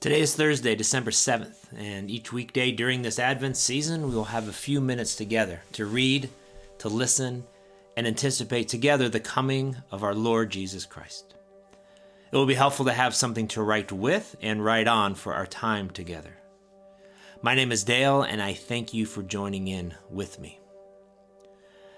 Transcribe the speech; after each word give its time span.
Today 0.00 0.20
is 0.20 0.36
Thursday, 0.36 0.76
December 0.76 1.10
7th, 1.10 1.56
and 1.76 2.08
each 2.08 2.32
weekday 2.32 2.70
during 2.70 3.02
this 3.02 3.18
Advent 3.18 3.56
season, 3.56 4.08
we 4.08 4.14
will 4.14 4.26
have 4.26 4.46
a 4.46 4.52
few 4.52 4.80
minutes 4.80 5.16
together 5.16 5.60
to 5.72 5.86
read, 5.86 6.30
to 6.78 6.88
listen, 6.88 7.42
and 7.96 8.06
anticipate 8.06 8.68
together 8.68 9.08
the 9.08 9.18
coming 9.18 9.74
of 9.90 10.04
our 10.04 10.14
Lord 10.14 10.50
Jesus 10.50 10.86
Christ. 10.86 11.34
It 12.30 12.36
will 12.36 12.46
be 12.46 12.54
helpful 12.54 12.84
to 12.84 12.92
have 12.92 13.12
something 13.12 13.48
to 13.48 13.62
write 13.62 13.90
with 13.90 14.36
and 14.40 14.64
write 14.64 14.86
on 14.86 15.16
for 15.16 15.34
our 15.34 15.46
time 15.46 15.90
together. 15.90 16.36
My 17.42 17.56
name 17.56 17.72
is 17.72 17.82
Dale, 17.82 18.22
and 18.22 18.40
I 18.40 18.52
thank 18.52 18.94
you 18.94 19.04
for 19.04 19.24
joining 19.24 19.66
in 19.66 19.94
with 20.08 20.38
me. 20.38 20.60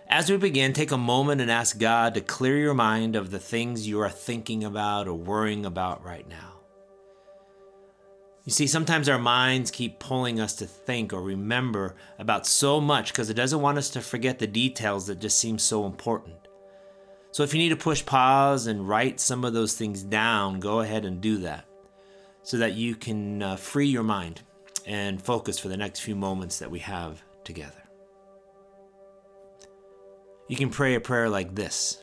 As 0.09 0.31
we 0.31 0.39
begin, 0.39 0.73
take 0.73 0.91
a 0.91 0.97
moment 0.97 1.43
and 1.43 1.51
ask 1.51 1.79
God 1.79 2.15
to 2.15 2.23
clear 2.23 2.57
your 2.57 2.73
mind 2.73 3.15
of 3.15 3.31
the 3.31 3.39
things 3.39 3.87
you 3.87 4.01
are 4.01 4.09
thinking 4.09 4.65
about 4.65 5.07
or 5.07 5.13
worrying 5.13 5.67
about 5.67 6.03
right 6.03 6.27
now. 6.27 6.60
You 8.45 8.53
see, 8.53 8.67
sometimes 8.67 9.09
our 9.09 9.19
minds 9.19 9.71
keep 9.71 9.99
pulling 9.99 10.41
us 10.41 10.55
to 10.57 10.67
think 10.67 11.13
or 11.13 11.21
remember 11.21 11.95
about 12.19 12.47
so 12.47 12.81
much 12.81 13.13
because 13.13 13.29
it 13.29 13.35
doesn't 13.35 13.61
want 13.61 13.79
us 13.79 13.91
to 13.91 14.01
forget 14.01 14.39
the 14.39 14.47
details 14.47 15.07
that 15.07 15.21
just 15.21 15.39
seem 15.39 15.59
so 15.59 15.85
important. 15.85 16.37
So 17.33 17.43
if 17.43 17.53
you 17.53 17.61
need 17.61 17.69
to 17.69 17.77
push 17.77 18.05
pause 18.05 18.67
and 18.67 18.89
write 18.89 19.21
some 19.21 19.45
of 19.45 19.53
those 19.53 19.75
things 19.75 20.03
down, 20.03 20.59
go 20.59 20.81
ahead 20.81 21.05
and 21.05 21.21
do 21.21 21.39
that 21.39 21.67
so 22.43 22.57
that 22.57 22.75
you 22.75 22.97
can 22.97 23.43
uh, 23.43 23.57
free 23.57 23.87
your 23.87 24.03
mind 24.03 24.43
and 24.87 25.23
focus 25.23 25.59
for 25.59 25.69
the 25.69 25.77
next 25.77 26.01
few 26.01 26.17
moments 26.17 26.59
that 26.59 26.71
we 26.71 26.79
have 26.81 27.23
together. 27.45 27.83
You 30.49 30.57
can 30.57 30.71
pray 30.71 30.95
a 30.95 31.01
prayer 31.01 31.29
like 31.29 31.55
this 31.55 32.03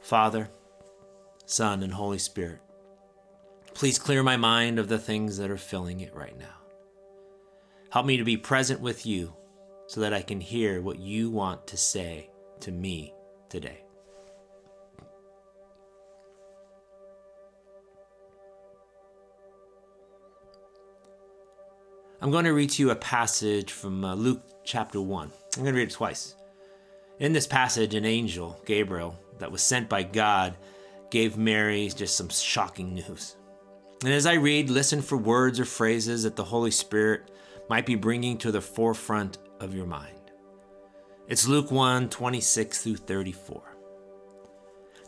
Father, 0.00 0.50
Son, 1.46 1.82
and 1.82 1.92
Holy 1.94 2.18
Spirit. 2.18 2.60
Please 3.76 3.98
clear 3.98 4.22
my 4.22 4.38
mind 4.38 4.78
of 4.78 4.88
the 4.88 4.98
things 4.98 5.36
that 5.36 5.50
are 5.50 5.58
filling 5.58 6.00
it 6.00 6.14
right 6.14 6.36
now. 6.38 6.56
Help 7.90 8.06
me 8.06 8.16
to 8.16 8.24
be 8.24 8.38
present 8.38 8.80
with 8.80 9.04
you 9.04 9.36
so 9.86 10.00
that 10.00 10.14
I 10.14 10.22
can 10.22 10.40
hear 10.40 10.80
what 10.80 10.98
you 10.98 11.28
want 11.28 11.66
to 11.66 11.76
say 11.76 12.30
to 12.60 12.72
me 12.72 13.12
today. 13.50 13.84
I'm 22.22 22.30
going 22.30 22.46
to 22.46 22.54
read 22.54 22.70
to 22.70 22.82
you 22.82 22.92
a 22.92 22.96
passage 22.96 23.72
from 23.72 24.02
uh, 24.06 24.14
Luke 24.14 24.42
chapter 24.64 25.02
1. 25.02 25.30
I'm 25.30 25.62
going 25.62 25.74
to 25.74 25.78
read 25.78 25.88
it 25.88 25.94
twice. 25.94 26.34
In 27.18 27.34
this 27.34 27.46
passage, 27.46 27.94
an 27.94 28.06
angel, 28.06 28.58
Gabriel, 28.64 29.18
that 29.38 29.52
was 29.52 29.60
sent 29.60 29.90
by 29.90 30.02
God, 30.02 30.56
gave 31.10 31.36
Mary 31.36 31.90
just 31.94 32.16
some 32.16 32.30
shocking 32.30 32.94
news. 32.94 33.36
And 34.02 34.12
as 34.12 34.26
I 34.26 34.34
read, 34.34 34.68
listen 34.68 35.00
for 35.00 35.16
words 35.16 35.58
or 35.58 35.64
phrases 35.64 36.24
that 36.24 36.36
the 36.36 36.44
Holy 36.44 36.70
Spirit 36.70 37.30
might 37.68 37.86
be 37.86 37.94
bringing 37.94 38.36
to 38.38 38.52
the 38.52 38.60
forefront 38.60 39.38
of 39.58 39.74
your 39.74 39.86
mind. 39.86 40.12
It's 41.28 41.48
Luke 41.48 41.70
1 41.70 42.10
26 42.10 42.82
through 42.82 42.96
34. 42.96 43.62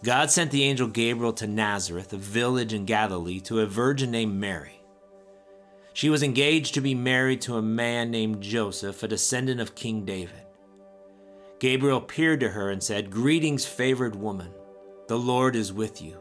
God 0.02 0.30
sent 0.30 0.50
the 0.50 0.64
angel 0.64 0.86
Gabriel 0.88 1.32
to 1.34 1.46
Nazareth, 1.46 2.12
a 2.12 2.16
village 2.16 2.72
in 2.72 2.84
Galilee, 2.84 3.40
to 3.40 3.60
a 3.60 3.66
virgin 3.66 4.10
named 4.10 4.34
Mary. 4.34 4.80
She 5.92 6.08
was 6.08 6.22
engaged 6.22 6.74
to 6.74 6.80
be 6.80 6.94
married 6.94 7.40
to 7.42 7.56
a 7.56 7.62
man 7.62 8.10
named 8.10 8.40
Joseph, 8.40 9.02
a 9.02 9.08
descendant 9.08 9.60
of 9.60 9.74
King 9.74 10.04
David. 10.04 10.46
Gabriel 11.58 11.98
appeared 11.98 12.40
to 12.40 12.50
her 12.50 12.70
and 12.70 12.82
said, 12.82 13.10
Greetings, 13.10 13.66
favored 13.66 14.14
woman, 14.14 14.52
the 15.08 15.18
Lord 15.18 15.56
is 15.56 15.72
with 15.72 16.00
you. 16.00 16.20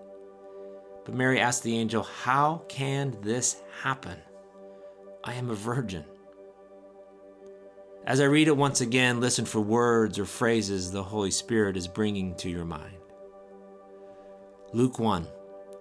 But 1.05 1.15
Mary 1.15 1.39
asked 1.39 1.63
the 1.63 1.77
angel, 1.77 2.03
How 2.03 2.63
can 2.67 3.17
this 3.21 3.61
happen? 3.81 4.17
I 5.23 5.33
am 5.33 5.49
a 5.49 5.55
virgin. 5.55 6.05
As 8.05 8.19
I 8.19 8.25
read 8.25 8.47
it 8.47 8.57
once 8.57 8.81
again, 8.81 9.19
listen 9.19 9.45
for 9.45 9.61
words 9.61 10.17
or 10.17 10.25
phrases 10.25 10.91
the 10.91 11.03
Holy 11.03 11.29
Spirit 11.29 11.77
is 11.77 11.87
bringing 11.87 12.35
to 12.35 12.49
your 12.49 12.65
mind. 12.65 12.97
Luke 14.73 14.99
1 14.99 15.27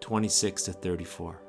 26 0.01 0.63
to 0.65 0.73
34. 0.73 1.43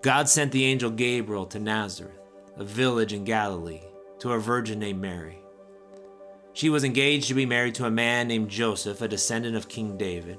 God 0.00 0.28
sent 0.28 0.52
the 0.52 0.64
angel 0.64 0.90
Gabriel 0.90 1.46
to 1.46 1.58
Nazareth, 1.58 2.18
a 2.56 2.64
village 2.64 3.12
in 3.12 3.24
Galilee, 3.24 3.82
to 4.20 4.32
a 4.32 4.38
virgin 4.38 4.78
named 4.78 5.00
Mary. 5.00 5.38
She 6.52 6.70
was 6.70 6.84
engaged 6.84 7.28
to 7.28 7.34
be 7.34 7.46
married 7.46 7.74
to 7.76 7.86
a 7.86 7.90
man 7.90 8.28
named 8.28 8.50
Joseph, 8.50 9.00
a 9.00 9.08
descendant 9.08 9.56
of 9.56 9.68
King 9.68 9.96
David. 9.96 10.38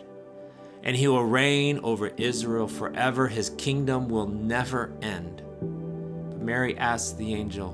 and 0.83 0.95
he 0.95 1.07
will 1.07 1.25
reign 1.25 1.79
over 1.83 2.07
Israel 2.17 2.67
forever. 2.67 3.27
His 3.27 3.51
kingdom 3.51 4.09
will 4.09 4.27
never 4.27 4.93
end. 5.01 5.43
But 5.59 6.41
Mary 6.41 6.77
asked 6.77 7.17
the 7.17 7.33
angel, 7.33 7.73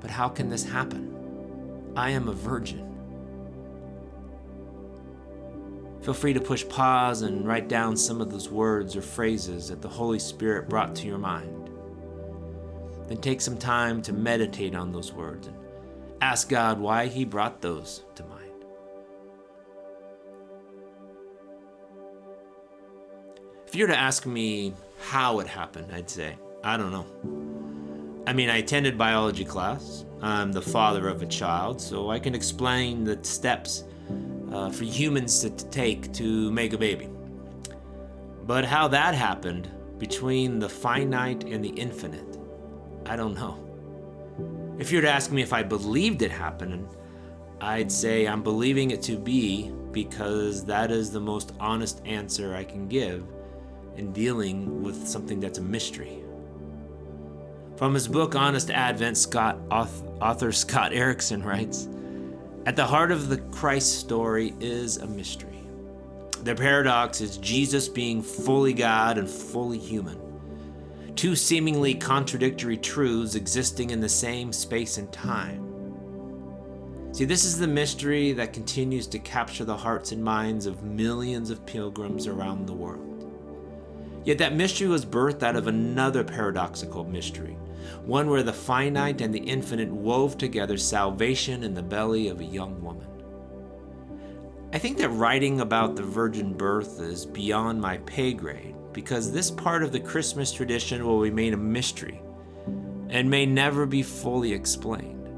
But 0.00 0.10
how 0.10 0.28
can 0.28 0.48
this 0.48 0.64
happen? 0.64 1.92
I 1.96 2.10
am 2.10 2.28
a 2.28 2.32
virgin. 2.32 2.86
Feel 6.02 6.14
free 6.14 6.34
to 6.34 6.40
push 6.40 6.66
pause 6.68 7.22
and 7.22 7.46
write 7.46 7.68
down 7.68 7.96
some 7.96 8.20
of 8.20 8.30
those 8.30 8.48
words 8.48 8.94
or 8.94 9.02
phrases 9.02 9.68
that 9.68 9.82
the 9.82 9.88
Holy 9.88 10.20
Spirit 10.20 10.68
brought 10.68 10.94
to 10.96 11.06
your 11.06 11.18
mind. 11.18 11.68
Then 13.08 13.18
take 13.18 13.40
some 13.40 13.56
time 13.56 14.02
to 14.02 14.12
meditate 14.12 14.74
on 14.74 14.92
those 14.92 15.12
words 15.12 15.48
and 15.48 15.56
ask 16.20 16.48
God 16.48 16.78
why 16.78 17.06
He 17.06 17.24
brought 17.24 17.60
those 17.60 18.04
to 18.14 18.24
mind. 18.24 18.35
You 23.76 23.84
were 23.84 23.92
to 23.92 23.98
ask 23.98 24.24
me 24.24 24.72
how 25.00 25.40
it 25.40 25.46
happened, 25.46 25.92
I'd 25.92 26.08
say, 26.08 26.36
I 26.64 26.76
don't 26.76 26.92
know. 26.92 27.06
I 28.26 28.32
mean, 28.32 28.48
I 28.48 28.58
attended 28.58 28.96
biology 28.96 29.44
class. 29.44 30.04
I'm 30.22 30.50
the 30.50 30.62
father 30.62 31.08
of 31.08 31.22
a 31.22 31.26
child, 31.26 31.80
so 31.80 32.10
I 32.10 32.18
can 32.18 32.34
explain 32.34 33.04
the 33.04 33.22
steps 33.22 33.84
uh, 34.50 34.70
for 34.70 34.84
humans 34.84 35.40
to, 35.40 35.50
take 35.50 36.12
to 36.14 36.50
make 36.50 36.72
a 36.72 36.78
baby. 36.78 37.08
But 38.46 38.64
how 38.64 38.88
that 38.88 39.14
happened 39.14 39.70
between 39.98 40.58
the 40.58 40.68
finite 40.68 41.44
and 41.44 41.62
the 41.62 41.68
infinite, 41.68 42.38
I 43.04 43.14
don't 43.16 43.34
know. 43.34 43.62
If 44.78 44.90
you 44.90 44.98
were 44.98 45.02
to 45.02 45.10
ask 45.10 45.30
me 45.30 45.42
if 45.42 45.52
I 45.52 45.62
believed 45.62 46.22
it 46.22 46.30
happened, 46.30 46.88
I'd 47.60 47.92
say 47.92 48.26
I'm 48.26 48.42
believing 48.42 48.90
it 48.90 49.02
to 49.02 49.18
be 49.18 49.70
because 49.92 50.64
that 50.64 50.90
is 50.90 51.10
the 51.10 51.20
most 51.20 51.52
honest 51.60 52.00
answer 52.06 52.54
I 52.54 52.64
can 52.64 52.88
give 52.88 53.24
in 53.96 54.12
dealing 54.12 54.82
with 54.82 55.06
something 55.06 55.40
that's 55.40 55.58
a 55.58 55.62
mystery. 55.62 56.22
From 57.76 57.92
his 57.94 58.08
book 58.08 58.34
Honest 58.34 58.70
Advent, 58.70 59.18
Scott, 59.18 59.58
author 59.70 60.52
Scott 60.52 60.92
Erickson 60.92 61.42
writes 61.42 61.88
At 62.64 62.76
the 62.76 62.86
heart 62.86 63.12
of 63.12 63.28
the 63.28 63.38
Christ 63.38 63.98
story 63.98 64.54
is 64.60 64.96
a 64.96 65.06
mystery. 65.06 65.60
The 66.42 66.54
paradox 66.54 67.20
is 67.20 67.38
Jesus 67.38 67.88
being 67.88 68.22
fully 68.22 68.72
God 68.72 69.18
and 69.18 69.28
fully 69.28 69.78
human. 69.78 70.20
Two 71.16 71.34
seemingly 71.34 71.94
contradictory 71.94 72.76
truths 72.76 73.34
existing 73.34 73.90
in 73.90 74.00
the 74.00 74.08
same 74.08 74.52
space 74.52 74.98
and 74.98 75.12
time. 75.12 75.66
See, 77.12 77.24
this 77.24 77.46
is 77.46 77.58
the 77.58 77.66
mystery 77.66 78.32
that 78.32 78.52
continues 78.52 79.06
to 79.06 79.18
capture 79.18 79.64
the 79.64 79.76
hearts 79.76 80.12
and 80.12 80.22
minds 80.22 80.66
of 80.66 80.82
millions 80.82 81.48
of 81.48 81.64
pilgrims 81.64 82.26
around 82.26 82.66
the 82.66 82.74
world. 82.74 83.15
Yet 84.26 84.38
that 84.38 84.56
mystery 84.56 84.88
was 84.88 85.06
birthed 85.06 85.44
out 85.44 85.54
of 85.54 85.68
another 85.68 86.24
paradoxical 86.24 87.04
mystery, 87.04 87.56
one 88.04 88.28
where 88.28 88.42
the 88.42 88.52
finite 88.52 89.20
and 89.20 89.32
the 89.32 89.38
infinite 89.38 89.88
wove 89.88 90.36
together 90.36 90.76
salvation 90.76 91.62
in 91.62 91.74
the 91.74 91.82
belly 91.82 92.26
of 92.26 92.40
a 92.40 92.44
young 92.44 92.82
woman. 92.82 93.06
I 94.72 94.78
think 94.78 94.98
that 94.98 95.10
writing 95.10 95.60
about 95.60 95.94
the 95.94 96.02
virgin 96.02 96.54
birth 96.54 97.00
is 97.00 97.24
beyond 97.24 97.80
my 97.80 97.98
pay 97.98 98.32
grade 98.32 98.74
because 98.92 99.30
this 99.30 99.50
part 99.50 99.84
of 99.84 99.92
the 99.92 100.00
Christmas 100.00 100.50
tradition 100.50 101.06
will 101.06 101.20
remain 101.20 101.54
a 101.54 101.56
mystery 101.56 102.20
and 103.08 103.30
may 103.30 103.46
never 103.46 103.86
be 103.86 104.02
fully 104.02 104.52
explained. 104.52 105.28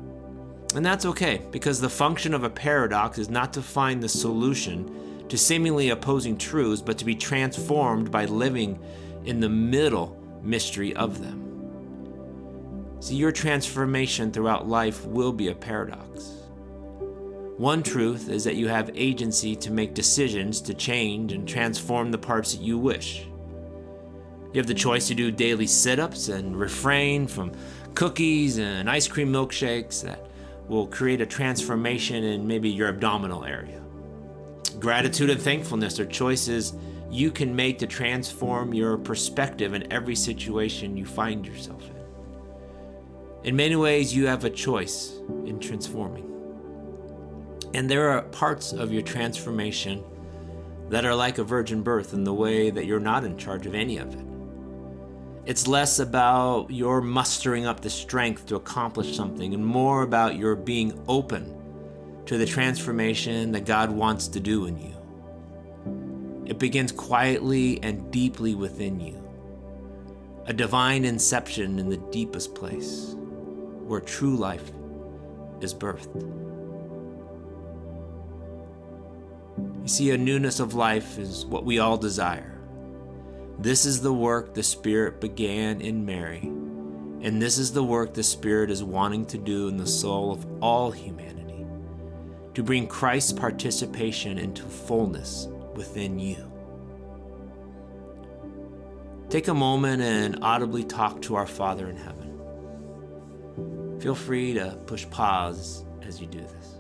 And 0.75 0.85
that's 0.85 1.05
okay, 1.05 1.43
because 1.50 1.79
the 1.79 1.90
function 1.90 2.32
of 2.32 2.44
a 2.44 2.50
paradox 2.50 3.19
is 3.19 3.29
not 3.29 3.52
to 3.52 3.62
find 3.62 4.02
the 4.02 4.08
solution 4.08 5.18
to 5.29 5.39
seemingly 5.39 5.91
opposing 5.91 6.37
truths, 6.37 6.83
but 6.83 6.99
to 6.99 7.05
be 7.05 7.15
transformed 7.15 8.11
by 8.11 8.25
living 8.25 8.79
in 9.25 9.41
the 9.41 9.49
middle 9.49 10.17
mystery 10.43 10.95
of 10.97 11.21
them. 11.21 11.45
See, 13.01 13.15
your 13.15 13.33
transformation 13.33 14.33
throughout 14.33 14.69
life 14.69 15.05
will 15.05 15.33
be 15.33 15.49
a 15.49 15.55
paradox. 15.55 16.35
One 17.57 17.83
truth 17.83 18.29
is 18.29 18.45
that 18.45 18.57
you 18.57 18.69
have 18.69 18.91
agency 18.95 19.57
to 19.57 19.73
make 19.73 19.95
decisions 19.95 20.61
to 20.63 20.75
change 20.75 21.33
and 21.33 21.49
transform 21.49 22.11
the 22.11 22.19
parts 22.19 22.53
that 22.55 22.63
you 22.63 22.79
wish. 22.79 23.27
You 24.53 24.59
have 24.59 24.67
the 24.67 24.75
choice 24.75 25.09
to 25.09 25.15
do 25.15 25.31
daily 25.31 25.67
sit 25.67 25.99
ups 25.99 26.29
and 26.29 26.59
refrain 26.59 27.27
from 27.27 27.53
cookies 27.95 28.59
and 28.59 28.89
ice 28.89 29.09
cream 29.09 29.33
milkshakes 29.33 30.03
that 30.03 30.27
will 30.69 30.87
create 30.87 31.21
a 31.21 31.27
transformation 31.27 32.25
in 32.25 32.47
maybe 32.47 32.69
your 32.69 32.89
abdominal 32.89 33.45
area. 33.45 33.78
Gratitude 34.79 35.31
and 35.31 35.41
thankfulness 35.41 35.99
are 35.99 36.07
choices 36.07 36.75
you 37.11 37.31
can 37.31 37.55
make 37.55 37.79
to 37.79 37.87
transform 37.87 38.73
your 38.73 38.97
perspective 38.97 39.75
in 39.75 39.93
every 39.93 40.15
situation 40.15 40.97
you 40.97 41.05
find 41.05 41.47
yourself 41.47 41.83
in. 41.83 41.97
In 43.45 43.57
many 43.57 43.77
ways, 43.77 44.15
you 44.15 44.27
have 44.27 44.45
a 44.45 44.51
choice 44.51 45.19
in 45.47 45.59
transforming. 45.59 46.25
And 47.75 47.91
there 47.91 48.11
are 48.11 48.23
parts 48.23 48.73
of 48.73 48.93
your 48.93 49.03
transformation 49.03 50.05
that 50.91 51.05
are 51.05 51.15
like 51.15 51.39
a 51.39 51.45
virgin 51.45 51.83
birth 51.83 52.15
in 52.15 52.25
the 52.25 52.35
way 52.35 52.71
that 52.71 52.87
you're 52.87 53.01
not 53.01 53.25
in 53.25 53.37
charge 53.37 53.67
of 53.67 53.75
any 53.75 53.99
of 53.99 54.15
it. 54.15 54.25
It's 55.45 55.67
less 55.67 55.99
about 55.99 56.71
your 56.71 57.01
mustering 57.01 57.67
up 57.67 57.81
the 57.81 57.91
strength 57.91 58.47
to 58.47 58.57
accomplish 58.57 59.17
something 59.17 59.55
and 59.55 59.65
more 59.65 60.03
about 60.03 60.37
your 60.37 60.55
being 60.55 61.03
open 61.09 61.58
to 62.29 62.37
the 62.37 62.45
transformation 62.45 63.53
that 63.53 63.65
God 63.65 63.91
wants 63.91 64.29
to 64.29 64.39
do 64.39 64.67
in 64.67 64.77
you. 64.77 66.45
It 66.45 66.59
begins 66.59 66.93
quietly 66.93 67.83
and 67.83 68.11
deeply 68.11 68.55
within 68.55 69.01
you, 69.01 69.27
a 70.45 70.53
divine 70.53 71.07
inception 71.07 71.79
in 71.79 71.89
the 71.89 71.97
deepest 71.97 72.55
place 72.55 73.15
where 73.17 74.01
true 74.01 74.37
life 74.37 74.71
is 75.63 75.73
birthed. 75.73 76.21
You 79.83 79.89
see, 79.89 80.11
a 80.11 80.19
newness 80.19 80.61
of 80.61 80.75
life 80.75 81.19
is 81.19 81.47
what 81.47 81.65
we 81.65 81.79
all 81.79 81.97
desire. 81.97 82.61
This 83.59 83.87
is 83.87 84.03
the 84.03 84.13
work 84.13 84.53
the 84.53 84.63
Spirit 84.63 85.19
began 85.19 85.81
in 85.81 86.05
Mary, 86.05 86.43
and 86.43 87.41
this 87.41 87.57
is 87.57 87.73
the 87.73 87.83
work 87.83 88.13
the 88.13 88.23
Spirit 88.23 88.71
is 88.71 88.85
wanting 88.85 89.25
to 89.27 89.39
do 89.39 89.69
in 89.69 89.79
the 89.79 89.87
soul 89.87 90.31
of 90.31 90.47
all 90.61 90.91
humanity 90.91 91.48
to 92.59 92.63
bring 92.65 92.89
Christ's 92.89 93.33
participation 93.33 94.37
into 94.37 94.65
fullness 94.65 95.47
within 95.77 96.19
you. 96.19 96.51
Take 99.29 99.47
a 99.47 99.55
moment 99.55 100.03
and 100.03 100.41
audibly 100.43 100.83
talk 100.83 101.23
to 101.23 101.37
our 101.37 101.47
Father 101.47 101.89
in 101.89 101.97
heaven. 101.97 104.01
Feel 104.01 104.17
free 104.17 104.55
to 104.55 104.77
push 104.87 105.09
pause 105.09 105.85
as 106.03 106.21
you 106.21 106.27
do 106.27 106.41
this. 106.41 106.75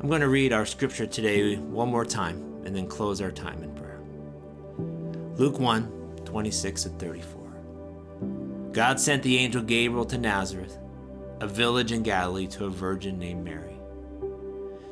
I'm 0.00 0.08
going 0.08 0.22
to 0.22 0.30
read 0.30 0.54
our 0.54 0.64
scripture 0.64 1.04
today 1.04 1.56
one 1.56 1.90
more 1.90 2.06
time 2.06 2.62
and 2.64 2.74
then 2.74 2.86
close 2.86 3.20
our 3.20 3.30
time 3.30 3.62
in 3.62 3.74
prayer. 3.74 4.00
Luke 5.36 5.58
1 5.58 6.22
26 6.24 6.86
and 6.86 6.98
34. 6.98 7.37
God 8.78 9.00
sent 9.00 9.24
the 9.24 9.38
angel 9.38 9.60
Gabriel 9.60 10.04
to 10.04 10.16
Nazareth, 10.16 10.78
a 11.40 11.48
village 11.48 11.90
in 11.90 12.04
Galilee, 12.04 12.46
to 12.46 12.66
a 12.66 12.70
virgin 12.70 13.18
named 13.18 13.44
Mary. 13.44 13.76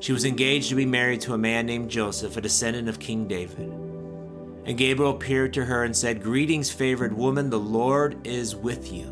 She 0.00 0.12
was 0.12 0.24
engaged 0.24 0.70
to 0.70 0.74
be 0.74 0.84
married 0.84 1.20
to 1.20 1.34
a 1.34 1.38
man 1.38 1.66
named 1.66 1.88
Joseph, 1.88 2.36
a 2.36 2.40
descendant 2.40 2.88
of 2.88 2.98
King 2.98 3.28
David. 3.28 3.68
And 4.64 4.76
Gabriel 4.76 5.12
appeared 5.12 5.52
to 5.52 5.64
her 5.66 5.84
and 5.84 5.96
said, 5.96 6.20
Greetings, 6.20 6.68
favored 6.68 7.12
woman, 7.12 7.48
the 7.48 7.60
Lord 7.60 8.26
is 8.26 8.56
with 8.56 8.92
you. 8.92 9.06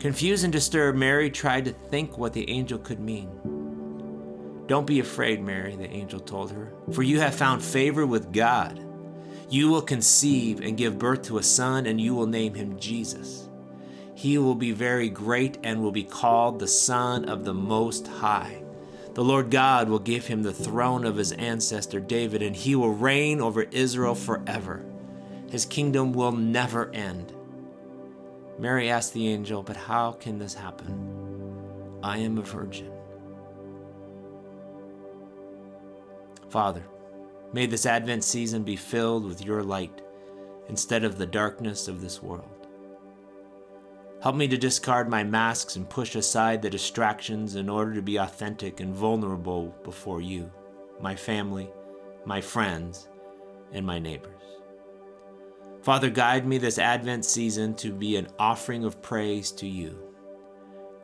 Confused 0.00 0.44
and 0.44 0.52
disturbed, 0.52 0.96
Mary 0.96 1.28
tried 1.28 1.66
to 1.66 1.72
think 1.72 2.16
what 2.16 2.32
the 2.32 2.48
angel 2.48 2.78
could 2.78 2.98
mean. 2.98 3.28
Don't 4.68 4.86
be 4.86 5.00
afraid, 5.00 5.42
Mary, 5.42 5.76
the 5.76 5.90
angel 5.90 6.18
told 6.18 6.50
her, 6.50 6.72
for 6.92 7.02
you 7.02 7.20
have 7.20 7.34
found 7.34 7.62
favor 7.62 8.06
with 8.06 8.32
God. 8.32 8.82
You 9.48 9.68
will 9.68 9.82
conceive 9.82 10.60
and 10.60 10.76
give 10.76 10.98
birth 10.98 11.22
to 11.24 11.38
a 11.38 11.42
son, 11.42 11.86
and 11.86 12.00
you 12.00 12.14
will 12.14 12.26
name 12.26 12.54
him 12.54 12.78
Jesus. 12.78 13.48
He 14.14 14.38
will 14.38 14.54
be 14.54 14.72
very 14.72 15.08
great 15.08 15.58
and 15.62 15.82
will 15.82 15.92
be 15.92 16.04
called 16.04 16.58
the 16.58 16.68
Son 16.68 17.24
of 17.26 17.44
the 17.44 17.54
Most 17.54 18.06
High. 18.06 18.62
The 19.14 19.24
Lord 19.24 19.50
God 19.50 19.88
will 19.88 19.98
give 19.98 20.26
him 20.26 20.42
the 20.42 20.52
throne 20.52 21.04
of 21.04 21.16
his 21.16 21.32
ancestor 21.32 22.00
David, 22.00 22.42
and 22.42 22.56
he 22.56 22.74
will 22.74 22.94
reign 22.94 23.40
over 23.40 23.62
Israel 23.62 24.14
forever. 24.14 24.84
His 25.50 25.66
kingdom 25.66 26.12
will 26.12 26.32
never 26.32 26.90
end. 26.92 27.32
Mary 28.58 28.90
asked 28.90 29.14
the 29.14 29.28
angel, 29.28 29.62
But 29.62 29.76
how 29.76 30.12
can 30.12 30.38
this 30.38 30.54
happen? 30.54 32.00
I 32.02 32.18
am 32.18 32.38
a 32.38 32.42
virgin. 32.42 32.90
Father, 36.48 36.84
may 37.54 37.66
this 37.66 37.86
Advent 37.86 38.24
season 38.24 38.64
be 38.64 38.74
filled 38.74 39.24
with 39.24 39.44
your 39.44 39.62
light 39.62 40.02
instead 40.68 41.04
of 41.04 41.16
the 41.16 41.26
darkness 41.26 41.86
of 41.86 42.00
this 42.00 42.20
world. 42.20 42.66
Help 44.20 44.34
me 44.34 44.48
to 44.48 44.56
discard 44.56 45.08
my 45.08 45.22
masks 45.22 45.76
and 45.76 45.88
push 45.88 46.16
aside 46.16 46.60
the 46.60 46.68
distractions 46.68 47.54
in 47.54 47.68
order 47.68 47.94
to 47.94 48.02
be 48.02 48.16
authentic 48.16 48.80
and 48.80 48.92
vulnerable 48.92 49.72
before 49.84 50.20
you, 50.20 50.50
my 51.00 51.14
family, 51.14 51.70
my 52.24 52.40
friends, 52.40 53.08
and 53.70 53.86
my 53.86 54.00
neighbors. 54.00 54.42
Father, 55.82 56.10
guide 56.10 56.46
me 56.48 56.58
this 56.58 56.78
Advent 56.78 57.24
season 57.24 57.74
to 57.76 57.92
be 57.92 58.16
an 58.16 58.26
offering 58.36 58.84
of 58.84 59.00
praise 59.00 59.52
to 59.52 59.68
you. 59.68 59.96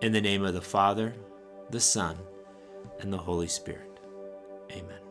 In 0.01 0.11
the 0.11 0.21
name 0.21 0.45
of 0.45 0.55
the 0.55 0.61
Father, 0.61 1.15
the 1.71 1.79
Son, 1.79 2.19
and 2.99 3.13
the 3.13 3.19
Holy 3.19 3.47
Spirit. 3.47 4.01
Amen. 4.73 5.10